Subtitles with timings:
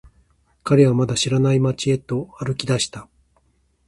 [0.63, 3.07] 彼はまだ知らない街へと歩き出した。